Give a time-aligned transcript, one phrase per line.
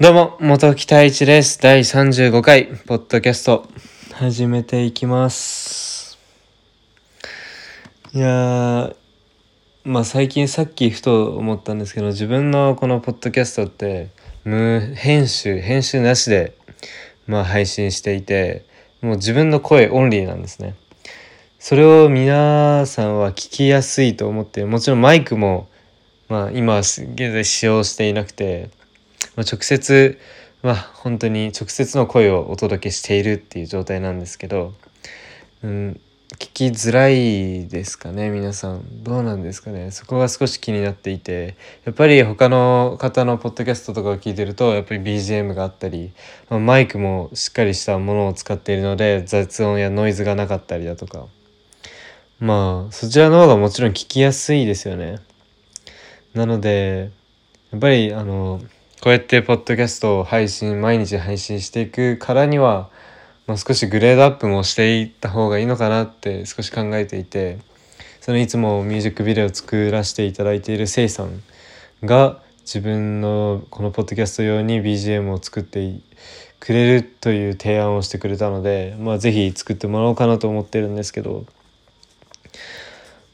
[0.00, 1.60] どうも、元木太一です。
[1.62, 3.68] 第35回、ポッドキャスト、
[4.12, 6.18] 始めていきます。
[8.12, 8.96] いやー、
[9.84, 14.08] まあ最近さっきふと思ったんですけど、自分のこのポッドキャストって、
[14.42, 16.56] 無編集、編集なしで、
[17.28, 18.64] まあ配信していて、
[19.00, 20.74] もう自分の声オンリーなんですね。
[21.60, 25.68] それを皆さんは聞きやすいと思って、もちろんマイクも、
[26.28, 28.70] まあ今現在使用していなくて、
[29.36, 30.18] 直接
[30.62, 34.72] まあ本当に直接の声をお届けしているっていう状態なんですけど、
[35.62, 36.00] うん、
[36.38, 39.04] 聞きづらいですかね皆さん。
[39.04, 39.90] どうなんですかね。
[39.90, 46.12] そこが少し気になっていてやっぱり他の方のポッドキャストとかを聞いてるとやっぱり BGM があったり、
[46.48, 51.26] まあ、マイクもしっかりしたものを使っているので雑音やノイズがなかったりだとか。
[52.40, 55.20] まあそちらの方がもちろん聞きやすいですよね。
[56.34, 57.10] なので
[57.70, 58.60] やっぱりあの
[59.04, 62.88] こうやってポッドキャストを配信毎日配信していくからには、
[63.46, 67.58] まあ、少しグレードアップもしていった方がいいのかなって少し考えていて
[68.22, 71.42] そのいつもミュージックビデオを作らせていただいているせいさん
[72.02, 76.00] が自分のこのポッドキャスト用に BGM を作って
[76.58, 81.44] くれるという提案をしてくれたので、まあ、ぜひ作ってもらおうかなと思ってるんですけど。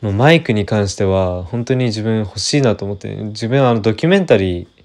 [0.00, 4.77] マイクに関しては本当に自分欲しいなと思って自分はあのドキュメンタリー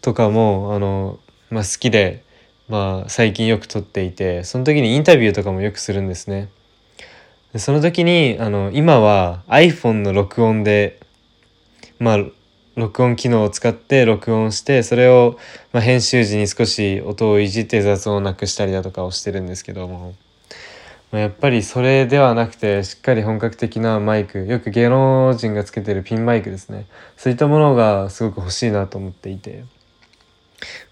[0.00, 1.18] とかもあの、
[1.50, 2.24] まあ、好きで、
[2.68, 6.48] まあ、最近よく撮っていてその時にインタビューとかもよくするんですね。
[7.52, 11.00] でその時にあの今は iPhone の録音で
[11.98, 12.18] まあ
[12.76, 15.38] 録音機能を使って録音してそれを、
[15.72, 20.14] まあ、編集時に少し音をいじって雑音をなくしたりだとかをしてるんですけども。
[21.18, 29.64] やっぱりそれではなくてしっかり本格的なマイクよく芸能人がつけてるピンマイクですねそういったものがすごく欲しいなと思っていて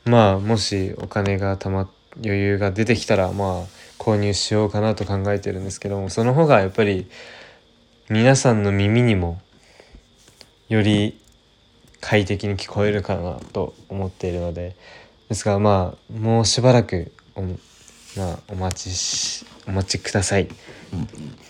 [0.05, 1.88] まあもしお金がたま
[2.24, 3.64] 余裕が出てきたらまあ
[3.98, 7.06] 購入しようかなと考えてるんですけどもその方がやっぱり
[8.09, 9.41] 皆さんの耳にも
[10.69, 11.20] より
[12.00, 14.76] 快適に聞こえるかなと思っているので
[15.28, 17.48] ですがまあもうしばらくお,、ま
[18.32, 20.44] あ、お待ちしお待ちください。
[20.44, 20.48] っ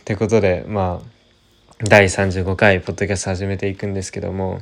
[0.05, 1.19] てことでまあ
[1.81, 4.61] 第35回ポッドキャスト始めていくんですけども、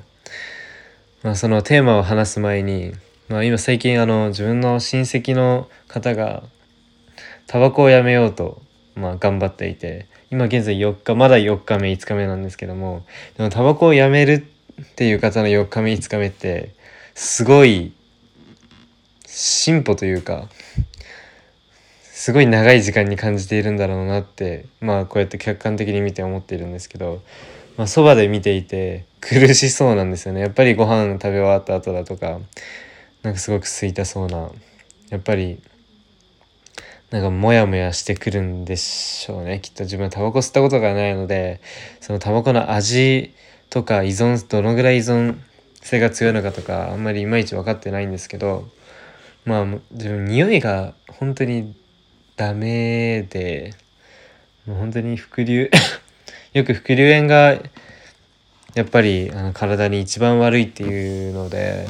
[1.23, 2.93] まあ、そのテーマを話す前に、
[3.29, 6.45] まあ、今最近あの自分の親戚の方が
[7.49, 8.63] タバコをやめようと、
[8.95, 13.05] まあ、頑張っていて今現在4日まだ4日目5日目なんですけども
[13.37, 14.47] でもタバコをやめる
[14.81, 16.75] っていう方の4日目5日目って
[17.15, 17.93] すごい
[19.27, 20.49] 進歩というか
[22.03, 27.23] すごい長い時間に感じているんだろうなってまあこうやって客観的に見て思っているんですけど
[27.77, 30.41] まあそばで見ていて苦しそうなんですよね。
[30.41, 32.39] やっぱりご飯食べ終わった後だとか
[33.27, 34.53] なんかすごく空いたそうな
[35.11, 35.61] やっぱり
[37.11, 41.61] なんかモヤモヤしてくるんでしょうねきっと自分はタバコ吸ったことがないので
[42.01, 43.35] そのタバコの味
[43.69, 45.41] とか依存どのぐらい依存
[45.83, 48.69] 性が強いのかとかあんまりいまいち分かってないんですけど
[49.45, 51.75] まあ自分匂いが本当に
[52.37, 53.75] ダメで
[54.67, 55.69] もう本当に副流
[56.55, 57.59] よく副流炎が
[58.77, 61.89] やっぱりあの体に一番悪いっていうので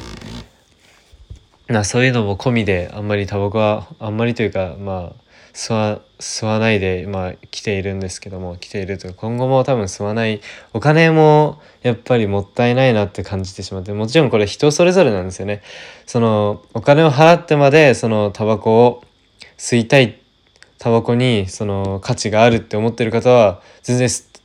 [1.67, 10.39] なそういうのも込みであんまりタバコはあんまりというかまあ吸わ吸わないでまあ来ているんですけども来ているというか今後も多分吸わない
[10.73, 15.61] お金もやっぱりもったいないなって感じてしまってもちろんこれ人それぞれなんですよね。
[16.05, 19.03] そのお金を払ってまでそのタバコを
[19.57, 20.21] 吸いたい
[20.77, 24.36] タバコにその価値があるって思ってる方は全然吸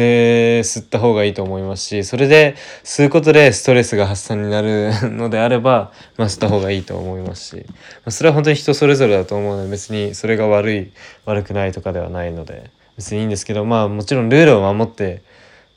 [0.00, 7.72] え吸った方がいいと思いますしそれで吸うことでストレスが発散になるのであれば、まあ、吸った方がいいと思いますし、ま
[8.06, 10.92] あ、それは本当に人それぞれだと思うので別にそれが悪い
[11.24, 15.22] 悪くないとかではないので別にいいんですけどまあもちろんルールを守って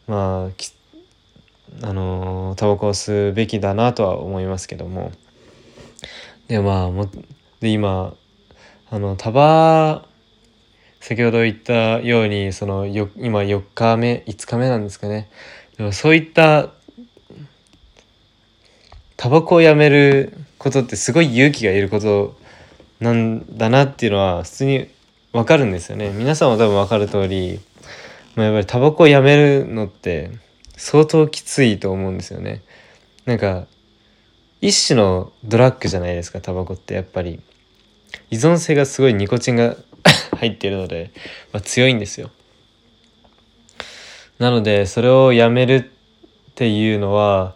[0.07, 5.11] まああのー、タバコを吸うべきだなとは思いますけども。
[6.47, 7.09] でまあも
[7.61, 8.13] で今
[8.89, 10.05] あのタバ
[11.03, 15.29] 先ほど言ったようにそのよ今4日目5日目なんですかね。
[15.75, 16.69] でもそういった
[19.17, 22.37] タバコをやめることってすごい勇気がいること
[23.01, 24.87] なんだなっていうのは普通に
[25.33, 26.09] わかるんですよね。
[26.11, 27.59] 皆さんも多分分かる通り、
[28.35, 30.31] まあ、やっぱりタバコをやめるのって
[30.77, 32.61] 相当きついと思うんですよね。
[33.25, 33.65] なんか
[34.61, 37.41] 一種のドラッグじゃないですかタバコってやっぱり。
[38.31, 39.75] 依存性がすごいニコチンが
[40.47, 41.11] 入っているので、
[41.51, 42.29] まあ、強いんですよ
[44.39, 47.55] なのでそれをやめるっていうのは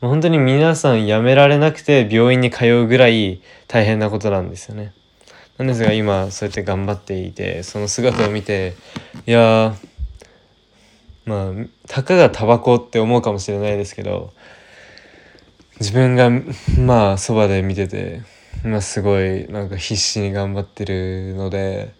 [0.00, 4.92] 本当に皆さん辞められなくて病院に通うぐらい大変なことなんですよね。
[5.56, 8.74] なんですが今そうやって頑張っていてその姿を見て
[9.26, 9.74] いや
[11.24, 11.52] まあ
[11.88, 14.32] たかがタバコって思うかもしれないですけど
[15.78, 16.30] 自分が
[16.78, 18.22] まあそばで見てて、
[18.62, 21.92] まあ、すごいなんか必死に頑張ってるので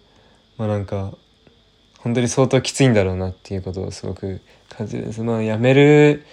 [0.57, 1.13] まあなんか
[1.99, 5.21] 本当に相当きついんだろうなっていうことをすごく感じです。
[5.21, 6.25] まあやめる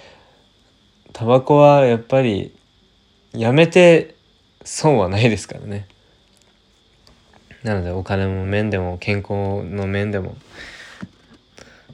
[1.13, 2.55] タバコはやっぱり
[3.33, 4.15] やめて
[4.65, 5.89] 損はないですからね。
[7.63, 10.37] なのでお金の面でも健康の面でも、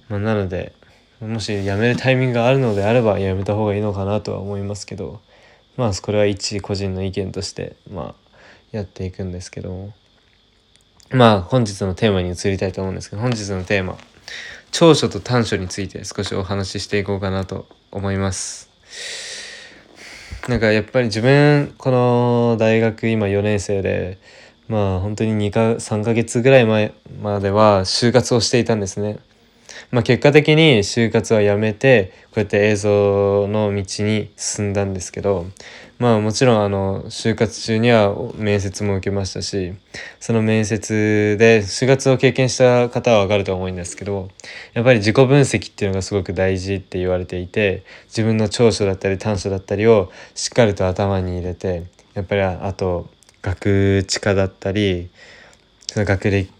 [0.08, 0.72] まあ、なので
[1.20, 5.20] もし辞めるタイミングがあるのであれば辞めた方がいいのかなとは思いますけど
[5.78, 8.14] まあこれは一個人の意見としてまあ
[8.72, 9.92] やっていくんですけど
[11.10, 13.96] まあ本日のテーマに移りたいと思うんですけど本日のテーマ
[14.72, 18.68] 長所と短所について少しお話ししていこうかなと思います。
[20.48, 24.18] なんかやっぱり自分この大学今4年生で
[24.66, 29.20] まあ本当に2か3ヶ月ぐらい前までは就活をしていたんですね。
[29.90, 35.46] まあ、結果的に就活はやめてこうやって映像の道に進んだんですけど
[35.98, 39.72] まあもちろんあの就活中には面接も受けましたし
[40.20, 44.28] その面接で就活を経験した方は分かると思うんですけど
[44.74, 53.08] やっぱり自己分析っていうのがすごく大事って言われていて自分の長所だったり短所だったりをしっかりと頭に入れてやっぱりあと
[53.40, 55.08] 学知化だったり
[55.86, 56.52] その学歴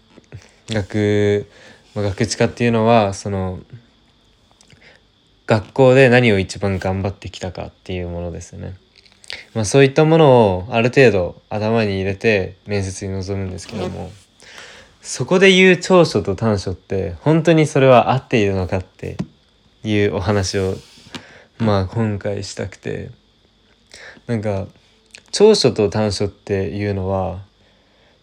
[0.71, 1.47] 学
[1.99, 3.59] まあ、学知化っていうのはその
[5.47, 8.75] 学校で何を一番頑張ってきたかっていうものですよね。
[9.53, 14.11] まあ、そういったものをある程度頭に入れて面接に臨むんですけども
[15.01, 19.17] そこで言う長所と短所って本当にそれは合っているのかって
[19.83, 20.75] いうお話を
[21.59, 23.11] まあ今回したくて
[24.25, 24.65] なんか
[25.31, 27.41] 長所と短所っていうのは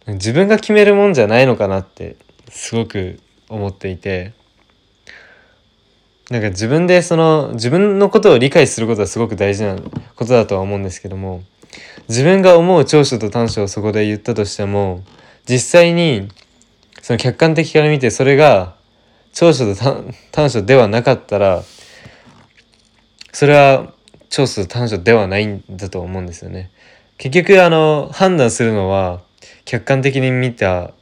[0.09, 2.17] 自分が決めるもんじゃないのかなって
[2.51, 4.33] すごく思っていて
[6.31, 9.77] なんか自分でその自分のことを理解することはすごく大事な
[10.17, 11.43] ことだとは思うんですけども
[12.09, 15.03] 自分が思う長所と短所をそこで言ったとしても
[15.49, 16.29] 実際に
[17.03, 18.75] その客観的から見てそれが
[19.33, 21.63] 長所と短所ではなかったら
[23.33, 23.93] それは
[24.29, 26.71] 長所と短所ではないんだと思うんですよね。
[27.19, 29.21] 結局あの判断するのは
[29.65, 30.93] 客観的に見た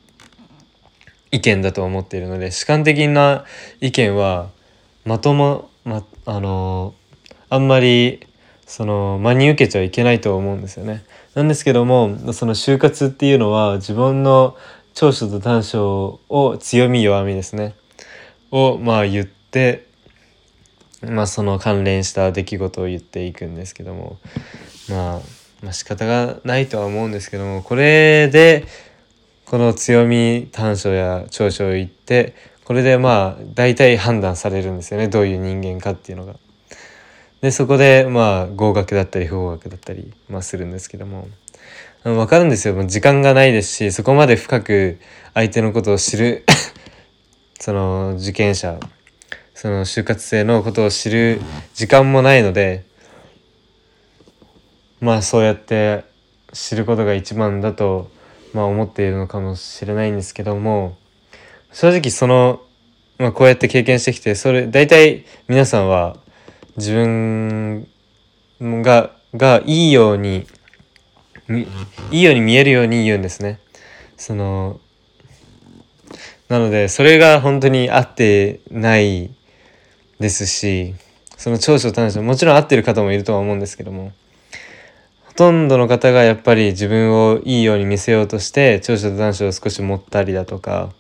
[1.35, 3.45] 意見だと思っているので主観的な
[3.81, 4.51] 意見は
[5.05, 6.95] まとも、ま、あの
[7.49, 8.25] あんまり
[8.67, 11.05] その真に受けちゃいけないと思うんですよね。
[11.35, 14.57] なんですけどもその就活っていうのは自分の
[14.95, 17.75] 長所と短所を強み弱みですね
[18.53, 19.89] をまあ言って
[21.03, 24.19] まあその関連した出来事を言っていくんですけども
[24.89, 25.21] まあ
[25.63, 28.67] まあ仕方がないとは思うんですけどもこれで
[29.47, 35.09] この強み短所や長所を言ってこれでまあ大体判断されるんですよね。
[35.09, 36.35] どういう人間かっていうのが。
[37.43, 41.29] でそこでまあ合格だったり不合格だったり、まあ、するんですけども。
[42.05, 42.75] 分かるんですよ。
[42.75, 44.99] もう時間がないですしそこまで深く
[45.33, 46.45] 相手のことを知る
[47.59, 48.79] その受験者
[49.55, 51.41] その就活生のことを知る
[51.75, 52.85] 時間もないので
[55.01, 56.05] まあそうやって
[56.53, 58.11] 知ることが一番だと
[58.55, 60.97] まあ、思っているのかもしれないんですけども
[61.73, 62.63] 正直その、
[63.19, 66.17] まあ、こうやって経験してきてそれ大体皆さんは
[66.77, 67.87] 自分
[68.61, 70.47] ががいいように
[72.11, 73.59] いいように見えるように言うんですね。
[74.17, 74.81] その
[76.49, 79.31] なのでそれが本当に合ってない
[80.21, 80.95] ですし
[81.37, 84.13] その長所短所もちろん合ってる方もいるとは思うんですけども
[85.37, 90.91] とんどの方がやっぱり自分をいいように見せようとして長所と短所を少し持ったりだとか、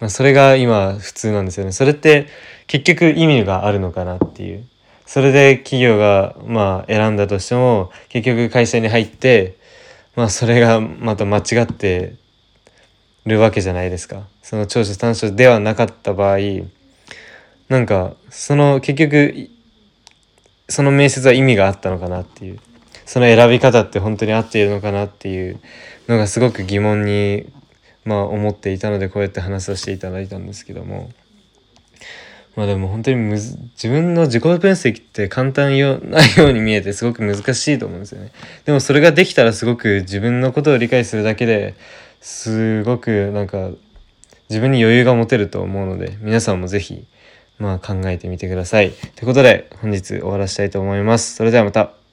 [0.00, 1.72] まあ、それが今普通なんですよね。
[1.72, 2.28] それって
[2.66, 4.66] 結局意味があるのかなっていう。
[5.04, 9.58] それで企業がまあ選んだとしても結局会社に入って
[10.16, 12.14] まあそれがまた間違って
[13.26, 14.22] るわけじゃないですか。
[14.42, 16.38] その長所短所ではなかった場合
[17.68, 19.50] なんかその結局
[20.70, 22.58] その面接は意味があったのかなっていう。
[23.06, 25.60] その選び方って本当に合っているのかなっていう
[26.08, 27.46] のがすごく疑問に
[28.04, 31.10] まあ思っていたのでこうやって話させていただいたんですけども
[32.56, 38.30] まあでも本当にむず自分の自己分析って簡単よないように見えてすごく難しいと思うんですよね。
[38.64, 41.74] でもそれができたらすごく自分のことを理解するだけで
[42.20, 43.70] すごくなんか
[44.48, 47.04] 自分に余裕が持てると思うので皆さんも是非
[47.58, 48.90] まあ考えてみてください。
[48.90, 51.34] ということで本日終わらせたいと思います。
[51.34, 52.03] それではまた。